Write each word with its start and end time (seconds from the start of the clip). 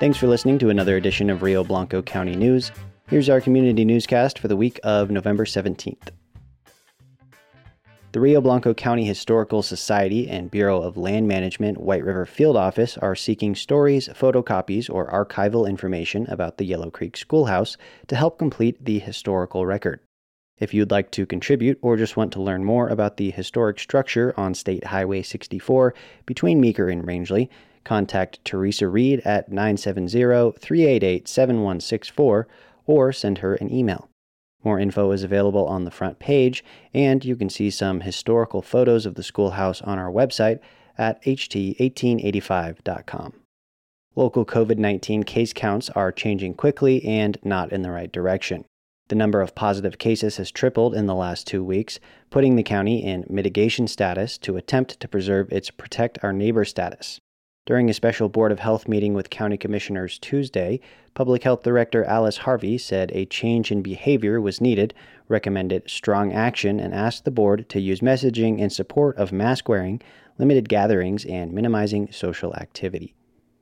Thanks 0.00 0.18
for 0.18 0.26
listening 0.26 0.58
to 0.58 0.68
another 0.68 0.96
edition 0.96 1.30
of 1.30 1.42
Rio 1.42 1.64
Blanco 1.64 2.02
County 2.02 2.36
News. 2.36 2.70
Here's 3.08 3.30
our 3.30 3.40
community 3.40 3.86
newscast 3.86 4.38
for 4.38 4.48
the 4.48 4.56
week 4.56 4.78
of 4.84 5.10
November 5.10 5.46
17th. 5.46 6.10
The 8.14 8.20
Rio 8.20 8.40
Blanco 8.40 8.74
County 8.74 9.04
Historical 9.04 9.60
Society 9.60 10.30
and 10.30 10.48
Bureau 10.48 10.80
of 10.80 10.96
Land 10.96 11.26
Management 11.26 11.80
White 11.80 12.04
River 12.04 12.24
Field 12.24 12.56
Office 12.56 12.96
are 12.98 13.16
seeking 13.16 13.56
stories, 13.56 14.06
photocopies, 14.06 14.88
or 14.88 15.10
archival 15.10 15.68
information 15.68 16.24
about 16.28 16.56
the 16.56 16.64
Yellow 16.64 16.92
Creek 16.92 17.16
Schoolhouse 17.16 17.76
to 18.06 18.14
help 18.14 18.38
complete 18.38 18.84
the 18.84 19.00
historical 19.00 19.66
record. 19.66 19.98
If 20.60 20.72
you'd 20.72 20.92
like 20.92 21.10
to 21.10 21.26
contribute 21.26 21.76
or 21.82 21.96
just 21.96 22.16
want 22.16 22.32
to 22.34 22.40
learn 22.40 22.64
more 22.64 22.86
about 22.86 23.16
the 23.16 23.32
historic 23.32 23.80
structure 23.80 24.32
on 24.36 24.54
State 24.54 24.84
Highway 24.84 25.22
64 25.22 25.92
between 26.24 26.60
Meeker 26.60 26.88
and 26.88 27.04
Rangeley, 27.04 27.50
contact 27.82 28.38
Teresa 28.44 28.86
Reed 28.86 29.22
at 29.24 29.48
970 29.48 30.52
388 30.60 31.26
7164 31.26 32.46
or 32.86 33.12
send 33.12 33.38
her 33.38 33.56
an 33.56 33.72
email. 33.72 34.08
More 34.64 34.80
info 34.80 35.12
is 35.12 35.22
available 35.22 35.66
on 35.66 35.84
the 35.84 35.90
front 35.90 36.18
page, 36.18 36.64
and 36.94 37.22
you 37.24 37.36
can 37.36 37.50
see 37.50 37.70
some 37.70 38.00
historical 38.00 38.62
photos 38.62 39.04
of 39.04 39.14
the 39.14 39.22
schoolhouse 39.22 39.82
on 39.82 39.98
our 39.98 40.10
website 40.10 40.58
at 40.96 41.22
ht1885.com. 41.22 43.34
Local 44.16 44.46
COVID 44.46 44.78
19 44.78 45.24
case 45.24 45.52
counts 45.52 45.90
are 45.90 46.12
changing 46.12 46.54
quickly 46.54 47.04
and 47.04 47.36
not 47.44 47.72
in 47.72 47.82
the 47.82 47.90
right 47.90 48.10
direction. 48.10 48.64
The 49.08 49.16
number 49.16 49.42
of 49.42 49.54
positive 49.54 49.98
cases 49.98 50.38
has 50.38 50.50
tripled 50.50 50.94
in 50.94 51.06
the 51.06 51.14
last 51.14 51.46
two 51.46 51.62
weeks, 51.62 52.00
putting 52.30 52.56
the 52.56 52.62
county 52.62 53.04
in 53.04 53.26
mitigation 53.28 53.86
status 53.86 54.38
to 54.38 54.56
attempt 54.56 54.98
to 55.00 55.08
preserve 55.08 55.52
its 55.52 55.70
protect 55.70 56.24
our 56.24 56.32
neighbor 56.32 56.64
status. 56.64 57.20
During 57.66 57.88
a 57.88 57.94
special 57.94 58.28
Board 58.28 58.52
of 58.52 58.58
Health 58.58 58.86
meeting 58.86 59.14
with 59.14 59.30
county 59.30 59.56
commissioners 59.56 60.18
Tuesday, 60.18 60.80
Public 61.14 61.44
Health 61.44 61.62
Director 61.62 62.04
Alice 62.04 62.36
Harvey 62.36 62.76
said 62.76 63.10
a 63.14 63.24
change 63.24 63.72
in 63.72 63.80
behavior 63.80 64.38
was 64.38 64.60
needed, 64.60 64.92
recommended 65.28 65.88
strong 65.88 66.30
action, 66.30 66.78
and 66.78 66.92
asked 66.92 67.24
the 67.24 67.30
board 67.30 67.66
to 67.70 67.80
use 67.80 68.00
messaging 68.00 68.58
in 68.58 68.68
support 68.68 69.16
of 69.16 69.32
mask 69.32 69.66
wearing, 69.66 70.02
limited 70.36 70.68
gatherings, 70.68 71.24
and 71.24 71.54
minimizing 71.54 72.12
social 72.12 72.54
activity. 72.56 73.14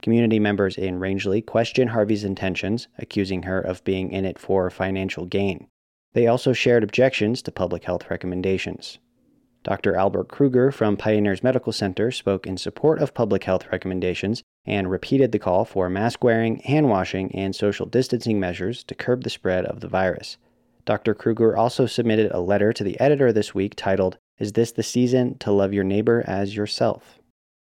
Community 0.02 0.40
members 0.40 0.76
in 0.76 0.98
Rangeley 0.98 1.40
questioned 1.40 1.90
Harvey's 1.90 2.24
intentions, 2.24 2.88
accusing 2.98 3.44
her 3.44 3.60
of 3.60 3.84
being 3.84 4.10
in 4.10 4.24
it 4.24 4.36
for 4.36 4.68
financial 4.68 5.26
gain. 5.26 5.68
They 6.12 6.26
also 6.26 6.52
shared 6.52 6.82
objections 6.82 7.40
to 7.42 7.52
public 7.52 7.84
health 7.84 8.10
recommendations. 8.10 8.98
Dr. 9.64 9.94
Albert 9.94 10.28
Kruger 10.28 10.72
from 10.72 10.96
Pioneers 10.96 11.44
Medical 11.44 11.72
Center 11.72 12.10
spoke 12.10 12.46
in 12.46 12.56
support 12.56 13.00
of 13.00 13.14
public 13.14 13.44
health 13.44 13.66
recommendations 13.70 14.42
and 14.64 14.90
repeated 14.90 15.30
the 15.30 15.38
call 15.38 15.64
for 15.64 15.88
mask 15.88 16.24
wearing, 16.24 16.58
hand 16.60 16.88
washing, 16.88 17.32
and 17.34 17.54
social 17.54 17.86
distancing 17.86 18.40
measures 18.40 18.82
to 18.84 18.94
curb 18.94 19.22
the 19.22 19.30
spread 19.30 19.64
of 19.64 19.80
the 19.80 19.88
virus. 19.88 20.36
Dr. 20.84 21.14
Kruger 21.14 21.56
also 21.56 21.86
submitted 21.86 22.32
a 22.32 22.40
letter 22.40 22.72
to 22.72 22.82
the 22.82 22.98
editor 22.98 23.32
this 23.32 23.54
week 23.54 23.74
titled, 23.76 24.18
Is 24.38 24.52
This 24.52 24.72
the 24.72 24.82
Season 24.82 25.38
to 25.38 25.52
Love 25.52 25.72
Your 25.72 25.84
Neighbor 25.84 26.24
as 26.26 26.56
Yourself? 26.56 27.20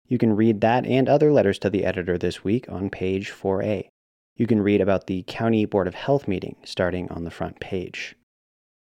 You 0.07 0.17
can 0.17 0.35
read 0.35 0.61
that 0.61 0.85
and 0.85 1.09
other 1.09 1.31
letters 1.31 1.59
to 1.59 1.69
the 1.69 1.83
editor 1.83 2.17
this 2.17 2.43
week 2.43 2.69
on 2.69 2.89
page 2.89 3.31
4A. 3.31 3.89
You 4.37 4.47
can 4.47 4.61
read 4.61 4.79
about 4.79 5.07
the 5.07 5.23
County 5.27 5.65
Board 5.65 5.87
of 5.87 5.95
Health 5.95 6.25
meeting 6.25 6.55
starting 6.63 7.11
on 7.11 7.25
the 7.25 7.31
front 7.31 7.59
page. 7.59 8.15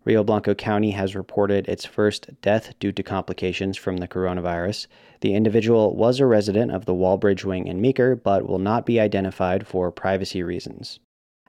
Rio 0.07 0.23
Blanco 0.23 0.55
County 0.55 0.93
has 0.93 1.17
reported 1.17 1.67
its 1.67 1.85
first 1.85 2.41
death 2.41 2.79
due 2.79 2.93
to 2.93 3.03
complications 3.03 3.77
from 3.77 3.97
the 3.97 4.07
coronavirus. 4.07 4.87
The 5.21 5.35
individual 5.35 5.97
was 5.97 6.21
a 6.21 6.27
resident 6.27 6.71
of 6.71 6.85
the 6.85 6.95
Walbridge 6.95 7.45
Wing 7.45 7.67
in 7.67 7.81
Meeker, 7.81 8.15
but 8.15 8.49
will 8.49 8.61
not 8.61 8.87
be 8.87 9.01
identified 9.01 9.67
for 9.67 9.91
privacy 9.91 10.45
reasons. 10.45 11.01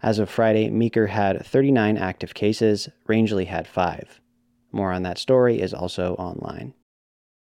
As 0.01 0.17
of 0.17 0.27
Friday, 0.27 0.71
Meeker 0.71 1.05
had 1.05 1.45
39 1.45 1.97
active 1.97 2.33
cases, 2.33 2.89
Rangeley 3.05 3.45
had 3.45 3.67
5. 3.67 4.19
More 4.71 4.91
on 4.91 5.03
that 5.03 5.19
story 5.19 5.61
is 5.61 5.71
also 5.71 6.15
online. 6.15 6.73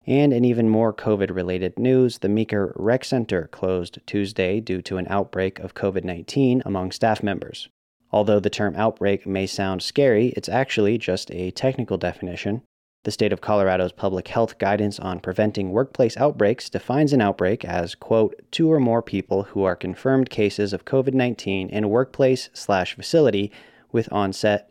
And 0.07 0.33
in 0.33 0.47
even 0.47 0.71
more 0.71 0.95
COVID 0.95 1.35
related 1.35 1.79
news, 1.79 2.19
the 2.19 2.31
Meeker 2.31 2.73
Rec 2.75 3.05
Center 3.05 3.49
closed 3.53 3.99
Tuesday 4.07 4.61
due 4.61 4.81
to 4.83 4.97
an 4.97 5.07
outbreak 5.11 5.59
of 5.59 5.75
COVID 5.75 6.05
19 6.05 6.63
among 6.65 6.91
staff 6.91 7.23
members. 7.23 7.69
Although 8.13 8.41
the 8.41 8.51
term 8.51 8.77
outbreak 8.77 9.27
may 9.27 9.47
sound 9.47 9.83
scary, 9.83 10.29
it's 10.37 10.49
actually 10.49 10.99
just 10.99 11.31
a 11.31 11.51
technical 11.51 11.97
definition. 11.97 12.63
The 13.05 13.11
state 13.11 13.33
of 13.33 13.41
Colorado's 13.41 13.91
public 13.91 14.29
health 14.29 14.59
guidance 14.59 15.01
on 15.01 15.19
preventing 15.19 15.71
workplace 15.71 16.17
outbreaks 16.17 16.71
defines 16.71 17.13
an 17.13 17.21
outbreak 17.21 17.65
as, 17.65 17.97
quote, 17.97 18.41
two 18.53 18.71
or 18.71 18.79
more 18.79 19.03
people 19.03 19.45
who 19.45 19.65
are 19.65 19.75
confirmed 19.75 20.31
cases 20.31 20.73
of 20.73 20.85
COVID 20.85 21.15
19 21.15 21.69
in 21.69 21.85
a 21.85 21.89
workplace 21.89 22.49
slash 22.53 22.95
facility 22.95 23.51
with 23.91 24.13
onset 24.13 24.71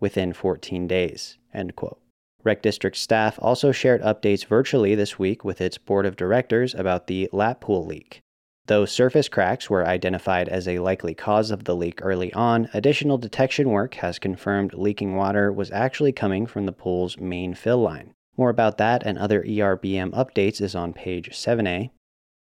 within 0.00 0.32
14 0.32 0.88
days, 0.88 1.38
end 1.54 1.76
quote. 1.76 2.00
Rec 2.42 2.62
District 2.62 2.96
staff 2.96 3.38
also 3.42 3.70
shared 3.70 4.02
updates 4.02 4.46
virtually 4.46 4.94
this 4.94 5.18
week 5.18 5.44
with 5.44 5.60
its 5.60 5.78
board 5.78 6.06
of 6.06 6.16
directors 6.16 6.74
about 6.74 7.06
the 7.06 7.28
lap 7.32 7.60
pool 7.60 7.84
leak. 7.84 8.22
Though 8.68 8.84
surface 8.84 9.30
cracks 9.30 9.70
were 9.70 9.86
identified 9.86 10.46
as 10.46 10.68
a 10.68 10.80
likely 10.80 11.14
cause 11.14 11.50
of 11.50 11.64
the 11.64 11.74
leak 11.74 12.00
early 12.02 12.30
on, 12.34 12.68
additional 12.74 13.16
detection 13.16 13.70
work 13.70 13.94
has 13.94 14.18
confirmed 14.18 14.74
leaking 14.74 15.16
water 15.16 15.50
was 15.50 15.70
actually 15.70 16.12
coming 16.12 16.46
from 16.46 16.66
the 16.66 16.72
pool's 16.72 17.18
main 17.18 17.54
fill 17.54 17.80
line. 17.80 18.12
More 18.36 18.50
about 18.50 18.76
that 18.76 19.02
and 19.06 19.16
other 19.16 19.42
ERBM 19.42 20.10
updates 20.10 20.60
is 20.60 20.74
on 20.74 20.92
page 20.92 21.30
7A. 21.30 21.88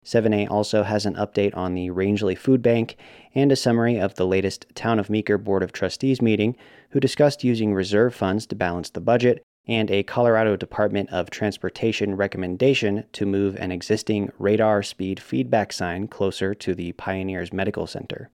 7A 0.05 0.51
also 0.51 0.83
has 0.83 1.07
an 1.07 1.15
update 1.15 1.57
on 1.57 1.75
the 1.75 1.89
Rangeley 1.89 2.35
Food 2.35 2.61
Bank 2.61 2.97
and 3.35 3.51
a 3.51 3.57
summary 3.57 3.99
of 3.99 4.17
the 4.17 4.27
latest 4.27 4.67
Town 4.75 4.99
of 4.99 5.09
Meeker 5.09 5.39
Board 5.39 5.63
of 5.63 5.73
Trustees 5.73 6.21
meeting, 6.21 6.55
who 6.91 7.01
discussed 7.01 7.45
using 7.45 7.73
reserve 7.73 8.15
funds 8.15 8.47
to 8.49 8.55
balance 8.55 8.91
the 8.91 9.01
budget 9.01 9.43
and 9.71 9.89
a 9.89 10.03
Colorado 10.03 10.57
Department 10.57 11.09
of 11.11 11.31
Transportation 11.31 12.17
recommendation 12.17 13.05
to 13.13 13.25
move 13.25 13.55
an 13.55 13.71
existing 13.71 14.33
radar 14.37 14.83
speed 14.83 15.21
feedback 15.21 15.73
sign 15.73 16.09
closer 16.09 16.55
to 16.57 16.75
the 16.75 16.91
Pioneers 16.93 17.53
Medical 17.53 17.87
Center. 17.87 18.31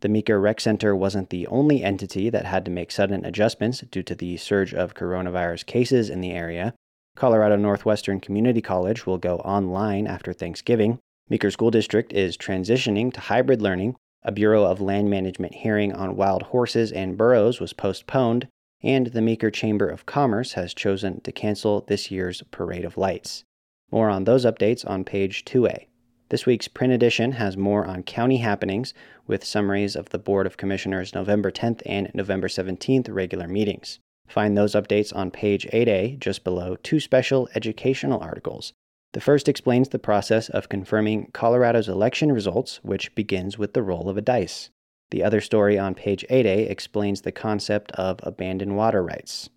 The 0.00 0.08
Meeker 0.08 0.40
Rec 0.40 0.60
Center 0.60 0.96
wasn't 0.96 1.30
the 1.30 1.46
only 1.46 1.84
entity 1.84 2.28
that 2.28 2.44
had 2.44 2.64
to 2.64 2.72
make 2.72 2.90
sudden 2.90 3.24
adjustments 3.24 3.82
due 3.82 4.02
to 4.02 4.16
the 4.16 4.36
surge 4.36 4.74
of 4.74 4.94
coronavirus 4.94 5.64
cases 5.64 6.10
in 6.10 6.20
the 6.20 6.32
area. 6.32 6.74
Colorado 7.14 7.54
Northwestern 7.54 8.18
Community 8.18 8.60
College 8.60 9.06
will 9.06 9.18
go 9.18 9.36
online 9.38 10.08
after 10.08 10.32
Thanksgiving. 10.32 10.98
Meeker 11.28 11.52
School 11.52 11.70
District 11.70 12.12
is 12.12 12.36
transitioning 12.36 13.12
to 13.14 13.20
hybrid 13.20 13.62
learning. 13.62 13.94
A 14.24 14.32
Bureau 14.32 14.64
of 14.64 14.80
Land 14.80 15.08
Management 15.08 15.54
hearing 15.54 15.92
on 15.92 16.16
wild 16.16 16.42
horses 16.42 16.90
and 16.90 17.16
burros 17.16 17.60
was 17.60 17.72
postponed, 17.72 18.48
and 18.84 19.08
the 19.08 19.22
Meeker 19.22 19.50
Chamber 19.50 19.88
of 19.88 20.06
Commerce 20.06 20.52
has 20.52 20.74
chosen 20.74 21.20
to 21.22 21.32
cancel 21.32 21.80
this 21.80 22.10
year's 22.10 22.42
Parade 22.50 22.84
of 22.84 22.98
Lights. 22.98 23.42
More 23.90 24.10
on 24.10 24.24
those 24.24 24.44
updates 24.44 24.88
on 24.88 25.04
page 25.04 25.44
2A. 25.44 25.86
This 26.28 26.46
week's 26.46 26.68
print 26.68 26.92
edition 26.92 27.32
has 27.32 27.56
more 27.56 27.86
on 27.86 28.02
county 28.02 28.38
happenings 28.38 28.92
with 29.26 29.44
summaries 29.44 29.96
of 29.96 30.10
the 30.10 30.18
Board 30.18 30.46
of 30.46 30.56
Commissioners 30.56 31.14
November 31.14 31.50
10th 31.50 31.82
and 31.86 32.10
November 32.14 32.48
17th 32.48 33.08
regular 33.10 33.48
meetings. 33.48 34.00
Find 34.26 34.56
those 34.56 34.74
updates 34.74 35.14
on 35.14 35.30
page 35.30 35.66
8A, 35.72 36.18
just 36.18 36.44
below 36.44 36.76
two 36.76 37.00
special 37.00 37.48
educational 37.54 38.20
articles. 38.20 38.72
The 39.12 39.20
first 39.20 39.48
explains 39.48 39.90
the 39.90 39.98
process 39.98 40.48
of 40.48 40.68
confirming 40.68 41.30
Colorado's 41.32 41.88
election 41.88 42.32
results, 42.32 42.80
which 42.82 43.14
begins 43.14 43.58
with 43.58 43.72
the 43.72 43.82
roll 43.82 44.08
of 44.08 44.16
a 44.16 44.22
dice. 44.22 44.70
The 45.14 45.22
other 45.22 45.40
story 45.40 45.78
on 45.78 45.94
page 45.94 46.26
8a 46.28 46.68
explains 46.68 47.20
the 47.20 47.30
concept 47.30 47.92
of 47.92 48.18
abandoned 48.24 48.76
water 48.76 49.00
rights. 49.00 49.48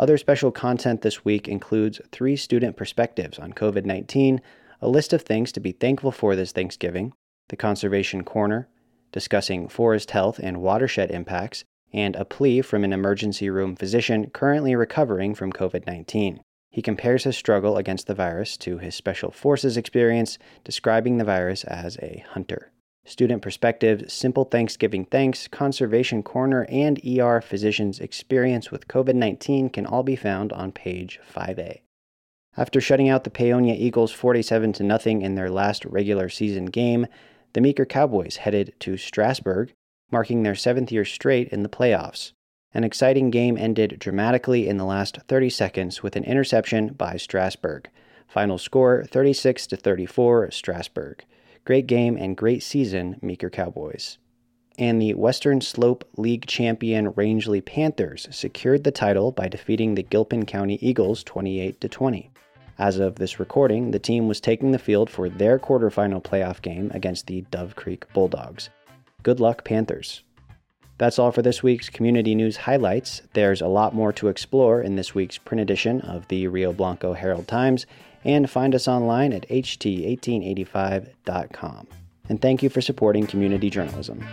Other 0.00 0.18
special 0.18 0.50
content 0.50 1.02
this 1.02 1.24
week 1.24 1.46
includes 1.46 2.00
three 2.10 2.34
student 2.34 2.76
perspectives 2.76 3.38
on 3.38 3.52
COVID 3.52 3.84
19, 3.84 4.40
a 4.80 4.88
list 4.88 5.12
of 5.12 5.22
things 5.22 5.52
to 5.52 5.60
be 5.60 5.70
thankful 5.70 6.10
for 6.10 6.34
this 6.34 6.50
Thanksgiving, 6.50 7.12
the 7.50 7.56
Conservation 7.56 8.24
Corner, 8.24 8.68
discussing 9.12 9.68
forest 9.68 10.10
health 10.10 10.40
and 10.40 10.60
watershed 10.60 11.12
impacts, 11.12 11.62
and 11.92 12.16
a 12.16 12.24
plea 12.24 12.60
from 12.60 12.82
an 12.82 12.92
emergency 12.92 13.48
room 13.48 13.76
physician 13.76 14.30
currently 14.30 14.74
recovering 14.74 15.36
from 15.36 15.52
COVID 15.52 15.86
19. 15.86 16.40
He 16.72 16.82
compares 16.82 17.22
his 17.22 17.36
struggle 17.36 17.76
against 17.76 18.08
the 18.08 18.14
virus 18.14 18.56
to 18.56 18.78
his 18.78 18.96
special 18.96 19.30
forces 19.30 19.76
experience, 19.76 20.36
describing 20.64 21.18
the 21.18 21.24
virus 21.24 21.62
as 21.62 21.96
a 21.98 22.24
hunter. 22.30 22.72
Student 23.06 23.40
Perspective, 23.40 24.10
Simple 24.10 24.44
Thanksgiving 24.44 25.04
Thanks, 25.04 25.46
Conservation 25.46 26.24
Corner, 26.24 26.66
and 26.68 27.00
ER 27.06 27.40
Physicians' 27.40 28.00
Experience 28.00 28.72
with 28.72 28.88
COVID 28.88 29.14
19 29.14 29.70
can 29.70 29.86
all 29.86 30.02
be 30.02 30.16
found 30.16 30.52
on 30.52 30.72
page 30.72 31.20
5A. 31.32 31.82
After 32.56 32.80
shutting 32.80 33.08
out 33.08 33.22
the 33.22 33.30
Paonia 33.30 33.78
Eagles 33.78 34.10
47 34.10 34.72
to 34.74 34.82
nothing 34.82 35.22
in 35.22 35.36
their 35.36 35.48
last 35.48 35.84
regular 35.84 36.28
season 36.28 36.66
game, 36.66 37.06
the 37.52 37.60
Meeker 37.60 37.84
Cowboys 37.84 38.38
headed 38.38 38.74
to 38.80 38.96
Strasburg, 38.96 39.72
marking 40.10 40.42
their 40.42 40.56
seventh 40.56 40.90
year 40.90 41.04
straight 41.04 41.48
in 41.50 41.62
the 41.62 41.68
playoffs. 41.68 42.32
An 42.74 42.82
exciting 42.82 43.30
game 43.30 43.56
ended 43.56 44.00
dramatically 44.00 44.66
in 44.66 44.78
the 44.78 44.84
last 44.84 45.18
30 45.28 45.48
seconds 45.48 46.02
with 46.02 46.16
an 46.16 46.24
interception 46.24 46.88
by 46.88 47.16
Strasburg. 47.16 47.88
Final 48.26 48.58
score 48.58 49.04
36 49.04 49.68
to 49.68 49.76
34 49.76 50.50
Strasburg. 50.50 51.24
Great 51.66 51.88
game 51.88 52.16
and 52.16 52.36
great 52.36 52.62
season, 52.62 53.18
Meeker 53.20 53.50
Cowboys. 53.50 54.18
And 54.78 55.02
the 55.02 55.14
Western 55.14 55.60
Slope 55.60 56.08
League 56.16 56.46
champion 56.46 57.10
Rangeley 57.16 57.60
Panthers 57.60 58.28
secured 58.30 58.84
the 58.84 58.92
title 58.92 59.32
by 59.32 59.48
defeating 59.48 59.96
the 59.96 60.04
Gilpin 60.04 60.46
County 60.46 60.78
Eagles 60.80 61.24
28 61.24 61.80
to 61.80 61.88
20. 61.88 62.30
As 62.78 63.00
of 63.00 63.16
this 63.16 63.40
recording, 63.40 63.90
the 63.90 63.98
team 63.98 64.28
was 64.28 64.40
taking 64.40 64.70
the 64.70 64.78
field 64.78 65.10
for 65.10 65.28
their 65.28 65.58
quarterfinal 65.58 66.22
playoff 66.22 66.62
game 66.62 66.92
against 66.94 67.26
the 67.26 67.40
Dove 67.50 67.74
Creek 67.74 68.04
Bulldogs. 68.12 68.70
Good 69.24 69.40
luck, 69.40 69.64
Panthers. 69.64 70.22
That's 70.98 71.18
all 71.18 71.30
for 71.30 71.42
this 71.42 71.62
week's 71.62 71.90
community 71.90 72.34
news 72.34 72.56
highlights. 72.56 73.20
There's 73.34 73.60
a 73.60 73.68
lot 73.68 73.94
more 73.94 74.14
to 74.14 74.28
explore 74.28 74.80
in 74.80 74.96
this 74.96 75.14
week's 75.14 75.36
print 75.38 75.60
edition 75.60 76.00
of 76.00 76.26
the 76.28 76.48
Rio 76.48 76.72
Blanco 76.72 77.12
Herald 77.12 77.46
Times, 77.48 77.84
and 78.24 78.48
find 78.50 78.74
us 78.74 78.88
online 78.88 79.32
at 79.32 79.48
ht1885.com. 79.48 81.86
And 82.28 82.42
thank 82.42 82.60
you 82.62 82.70
for 82.70 82.80
supporting 82.80 83.26
community 83.26 83.70
journalism. 83.70 84.24